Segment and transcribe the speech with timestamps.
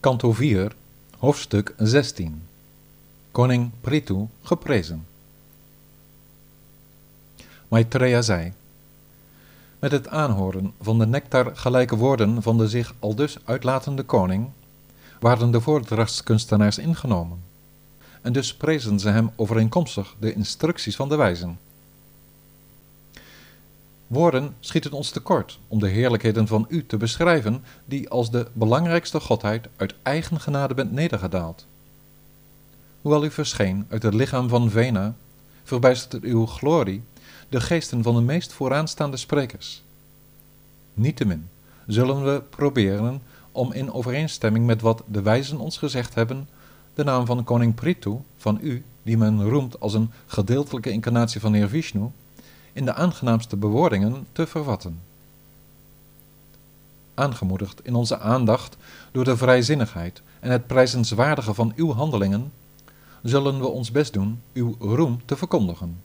[0.00, 0.72] Kanto 4,
[1.18, 2.42] hoofdstuk 16.
[3.30, 5.06] Koning Prithu geprezen.
[7.68, 8.52] Maitreya zei:
[9.78, 14.48] Met het aanhoren van de nectar gelijke woorden van de zich aldus uitlatende koning,
[15.18, 17.42] waren de voordrachtskunstenaars ingenomen.
[18.22, 21.58] En dus prezen ze hem overeenkomstig de instructies van de wijzen.
[24.10, 29.20] Woorden schieten ons tekort om de heerlijkheden van u te beschrijven, die als de belangrijkste
[29.20, 31.66] godheid uit eigen genade bent nedergedaald.
[33.02, 35.14] Hoewel u verscheen uit het lichaam van Vena,
[35.64, 37.02] verbijstert uw glorie
[37.48, 39.82] de geesten van de meest vooraanstaande sprekers.
[40.94, 41.48] Niettemin
[41.86, 43.22] zullen we proberen
[43.52, 46.48] om in overeenstemming met wat de wijzen ons gezegd hebben,
[46.94, 51.52] de naam van koning Prithu, van u, die men roemt als een gedeeltelijke incarnatie van
[51.52, 52.10] Heer Vishnu,
[52.72, 55.00] in de aangenaamste bewoordingen te vervatten.
[57.14, 58.76] Aangemoedigd in onze aandacht
[59.12, 62.52] door de vrijzinnigheid en het prijzenswaardige van uw handelingen,
[63.22, 66.02] zullen we ons best doen uw roem te verkondigen.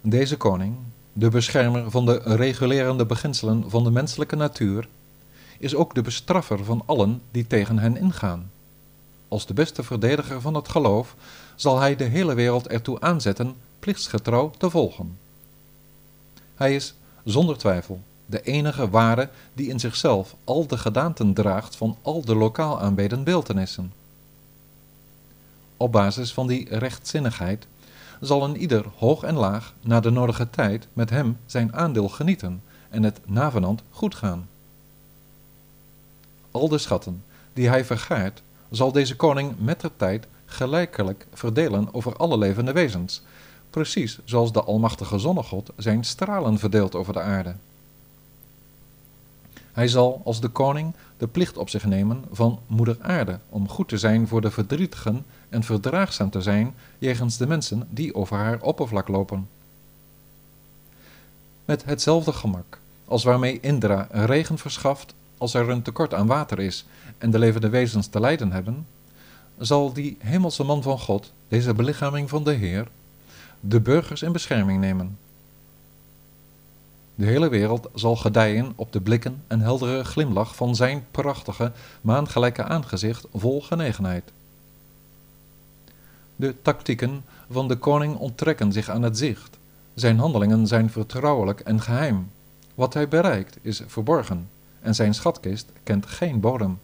[0.00, 0.76] Deze koning,
[1.12, 4.88] de beschermer van de regulerende beginselen van de menselijke natuur,
[5.58, 8.50] is ook de bestraffer van allen die tegen hen ingaan.
[9.28, 11.14] Als de beste verdediger van het geloof
[11.54, 13.54] zal hij de hele wereld ertoe aanzetten
[13.84, 15.18] plichtsgetrouw te volgen.
[16.54, 21.96] Hij is, zonder twijfel, de enige ware die in zichzelf al de gedaanten draagt van
[22.02, 23.92] al de lokaal aanbeden beeltenissen.
[25.76, 27.66] Op basis van die rechtzinnigheid
[28.20, 32.62] zal een ieder hoog en laag na de nodige tijd met hem zijn aandeel genieten
[32.90, 34.48] en het navenant goed gaan.
[36.50, 42.16] Al de schatten die hij vergaart, zal deze koning met de tijd gelijkelijk verdelen over
[42.16, 43.22] alle levende wezens,
[43.74, 47.54] precies zoals de almachtige zonnegod zijn stralen verdeelt over de aarde.
[49.72, 53.88] Hij zal als de koning de plicht op zich nemen van moeder aarde om goed
[53.88, 58.60] te zijn voor de verdrietigen en verdraagzaam te zijn jegens de mensen die over haar
[58.60, 59.48] oppervlak lopen.
[61.64, 66.86] Met hetzelfde gemak als waarmee Indra regen verschaft als er een tekort aan water is
[67.18, 68.86] en de levende wezens te lijden hebben,
[69.58, 72.88] zal die hemelse man van God, deze belichaming van de Heer,
[73.68, 75.18] de burgers in bescherming nemen.
[77.14, 82.64] De hele wereld zal gedijen op de blikken en heldere glimlach van zijn prachtige, maangelijke
[82.64, 84.32] aangezicht vol genegenheid.
[86.36, 89.58] De tactieken van de koning onttrekken zich aan het zicht.
[89.94, 92.30] Zijn handelingen zijn vertrouwelijk en geheim.
[92.74, 94.48] Wat hij bereikt is verborgen
[94.80, 96.78] en zijn schatkist kent geen bodem.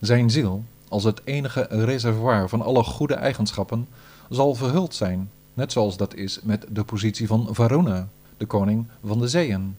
[0.00, 3.88] Zijn ziel, als het enige reservoir van alle goede eigenschappen,
[4.28, 9.18] zal verhuld zijn net zoals dat is met de positie van Varuna, de koning van
[9.18, 9.76] de zeeën.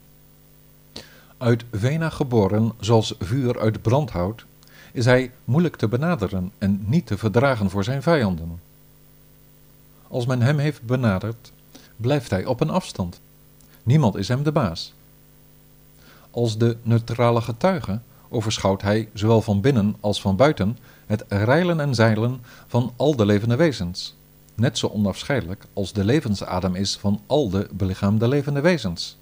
[1.37, 4.45] Uit Vena geboren, zoals vuur uit brandhout,
[4.93, 8.59] is hij moeilijk te benaderen en niet te verdragen voor zijn vijanden.
[10.07, 11.51] Als men hem heeft benaderd,
[11.95, 13.19] blijft hij op een afstand.
[13.83, 14.93] Niemand is hem de baas.
[16.31, 17.99] Als de neutrale getuige
[18.29, 23.25] overschouwt hij, zowel van binnen als van buiten, het reilen en zeilen van al de
[23.25, 24.15] levende wezens
[24.57, 29.17] net zo onafscheidelijk als de levensadem is van al de belichaamde levende wezens.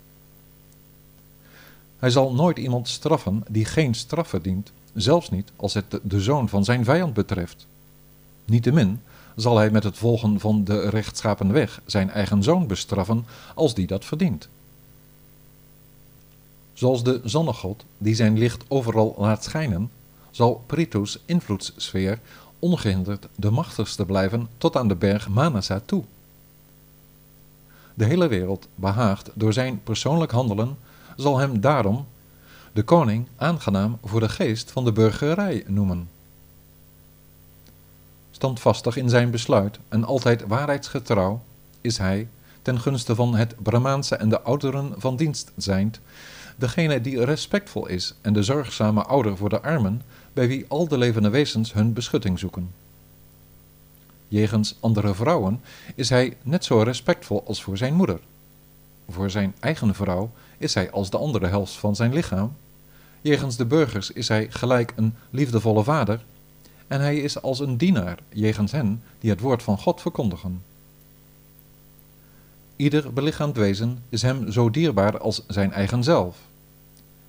[1.98, 6.50] Hij zal nooit iemand straffen die geen straf verdient, zelfs niet als het de zoon
[6.50, 7.68] van zijn vijand betreft.
[8.46, 9.02] Niettemin
[9.36, 13.26] zal hij met het volgen van de rechtschapen weg zijn eigen zoon bestraffen
[13.56, 14.48] als die dat verdient.
[16.74, 19.92] Zoals de zonnegod, die zijn licht overal laat schijnen,
[20.32, 22.20] zal Prithus invloedssfeer
[22.60, 26.04] ongehinderd de machtigste blijven tot aan de berg Manasa toe.
[27.94, 30.78] De hele wereld, behaagd door zijn persoonlijk handelen,
[31.16, 32.06] zal hem daarom
[32.74, 36.10] de koning aangenaam voor de geest van de burgerij noemen.
[38.32, 41.42] Standvastig in zijn besluit en altijd waarheidsgetrouw
[41.82, 42.28] is hij,
[42.62, 46.00] ten gunste van het Brahmaanse en de ouderen van dienst zijnd,
[46.56, 50.02] degene die respectvol is en de zorgzame ouder voor de armen,
[50.36, 52.72] bij wie al de levende wezens hun beschutting zoeken.
[54.28, 55.62] Jegens andere vrouwen
[55.96, 58.20] is hij net zo respectvol als voor zijn moeder.
[59.10, 62.56] Voor zijn eigen vrouw is hij als de andere helft van zijn lichaam.
[63.22, 66.24] Jegens de burgers is hij gelijk een liefdevolle vader.
[66.88, 70.64] En hij is als een dienaar jegens hen die het woord van God verkondigen.
[72.76, 76.38] Ieder belichaamd wezen is hem zo dierbaar als zijn eigen zelf.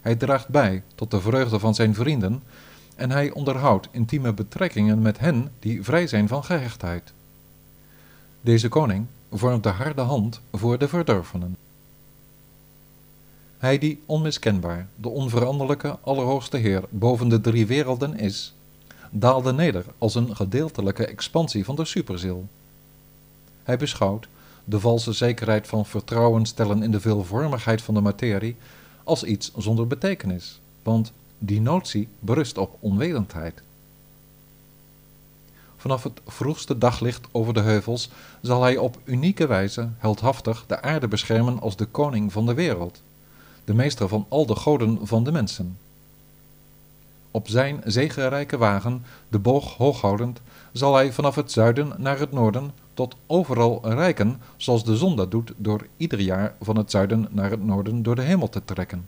[0.01, 2.43] Hij draagt bij tot de vreugde van zijn vrienden
[2.97, 7.13] en hij onderhoudt intieme betrekkingen met hen die vrij zijn van gehechtheid.
[8.41, 11.57] Deze koning vormt de harde hand voor de verdorvenen.
[13.59, 18.55] Hij die onmiskenbaar, de onveranderlijke, allerhoogste Heer boven de drie werelden is,
[19.11, 22.49] daalde neder als een gedeeltelijke expansie van de superziel.
[23.63, 24.29] Hij beschouwt
[24.65, 28.57] de valse zekerheid van vertrouwen stellen in de veelvormigheid van de materie
[29.05, 33.63] als iets zonder betekenis, want die notie berust op onwetendheid.
[35.77, 38.11] Vanaf het vroegste daglicht over de heuvels
[38.43, 43.03] zal hij op unieke wijze heldhaftig de aarde beschermen als de koning van de wereld,
[43.65, 45.79] de meester van al de goden van de mensen.
[47.31, 50.41] Op zijn zegenrijke wagen, de boog hooghoudend,
[50.73, 55.31] zal hij vanaf het zuiden naar het noorden tot overal rijken, zoals de zon dat
[55.31, 59.07] doet door ieder jaar van het zuiden naar het noorden door de hemel te trekken.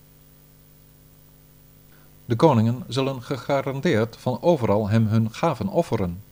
[2.28, 6.22] De koningen zullen gegarandeerd van overal hem hun gaven offeren.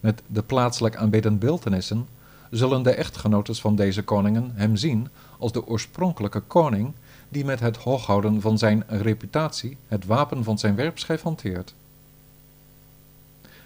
[0.00, 2.08] Met de plaatselijk aanbeden beeltenissen
[2.50, 5.08] zullen de echtgenotes van deze koningen hem zien
[5.38, 6.92] als de oorspronkelijke koning
[7.28, 11.74] die met het hooghouden van zijn reputatie het wapen van zijn werpschijf hanteert.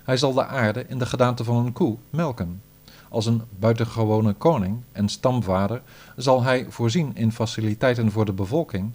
[0.04, 2.62] Hij zal de aarde in de gedaante van een koe melken.
[3.08, 5.82] Als een buitengewone koning en stamvader
[6.16, 8.92] zal hij voorzien in faciliteiten voor de bevolking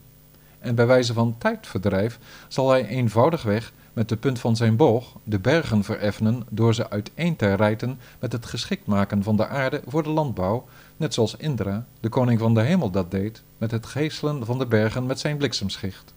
[0.66, 5.40] en bij wijze van tijdverdrijf zal hij eenvoudigweg met de punt van zijn boog de
[5.40, 10.04] bergen vereffenen door ze uiteen te rijten met het geschikt maken van de aarde voor
[10.04, 10.66] de landbouw,
[10.98, 14.66] net zoals Indra, de koning van de hemel, dat deed met het geeselen van de
[14.66, 16.14] bergen met zijn bliksemschicht.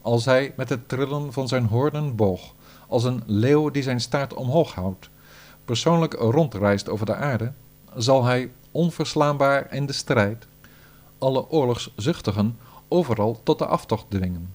[0.00, 2.54] Als hij met het trillen van zijn hoornen boog,
[2.88, 5.08] als een leeuw die zijn staart omhoog houdt,
[5.64, 7.52] persoonlijk rondreist over de aarde,
[7.96, 10.46] zal hij onverslaanbaar in de strijd
[11.22, 12.58] alle oorlogszuchtigen
[12.88, 14.54] overal tot de aftocht dwingen.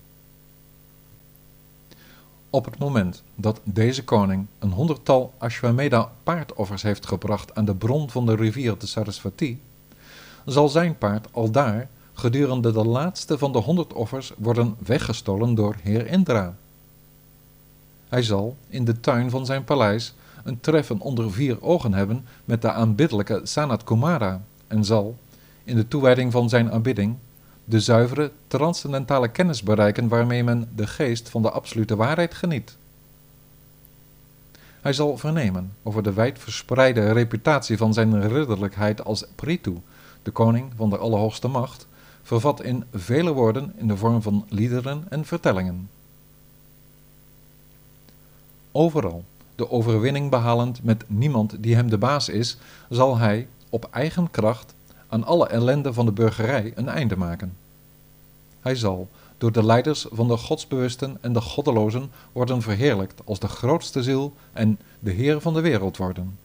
[2.50, 8.10] Op het moment dat deze koning een honderdtal Ashwamedha paardoffers heeft gebracht aan de bron
[8.10, 9.62] van de rivier de Sarasvati,
[10.46, 15.76] zal zijn paard al daar gedurende de laatste van de honderd offers worden weggestolen door
[15.82, 16.56] heer Indra.
[18.10, 20.14] Hij zal in de tuin van zijn paleis
[20.44, 25.18] een treffen onder vier ogen hebben met de aanbiddelijke Sanat Kumara en zal,
[25.68, 27.16] in de toewijding van zijn aanbidding,
[27.66, 32.78] de zuivere, transcendentale kennis bereiken waarmee men de geest van de absolute waarheid geniet.
[34.82, 39.82] Hij zal vernemen over de wijdverspreide reputatie van zijn ridderlijkheid als Pritu,
[40.24, 41.88] de koning van de Allerhoogste Macht,
[42.24, 45.90] vervat in vele woorden in de vorm van liederen en vertellingen.
[48.72, 49.24] Overal,
[49.56, 52.58] de overwinning behalend met niemand die hem de baas is,
[52.90, 54.76] zal hij, op eigen kracht,
[55.08, 57.58] aan alle ellende van de burgerij een einde maken.
[58.60, 63.48] Hij zal door de leiders van de godsbewusten en de goddelozen worden verheerlijkt als de
[63.48, 66.38] grootste ziel en de Heer van de wereld worden.